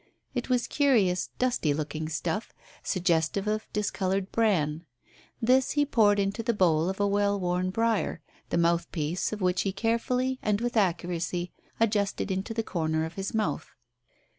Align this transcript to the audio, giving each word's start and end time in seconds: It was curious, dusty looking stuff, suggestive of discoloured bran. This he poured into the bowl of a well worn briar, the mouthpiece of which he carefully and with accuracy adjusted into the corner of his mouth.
It 0.33 0.49
was 0.49 0.65
curious, 0.65 1.29
dusty 1.37 1.75
looking 1.75 2.09
stuff, 2.09 2.53
suggestive 2.81 3.45
of 3.47 3.71
discoloured 3.71 4.31
bran. 4.31 4.87
This 5.39 5.73
he 5.73 5.85
poured 5.85 6.17
into 6.19 6.41
the 6.41 6.55
bowl 6.55 6.89
of 6.89 6.99
a 6.99 7.05
well 7.05 7.39
worn 7.39 7.69
briar, 7.69 8.19
the 8.49 8.57
mouthpiece 8.57 9.31
of 9.31 9.41
which 9.41 9.61
he 9.61 9.71
carefully 9.71 10.39
and 10.41 10.59
with 10.59 10.75
accuracy 10.75 11.51
adjusted 11.79 12.31
into 12.31 12.51
the 12.51 12.63
corner 12.63 13.05
of 13.05 13.13
his 13.13 13.35
mouth. 13.35 13.75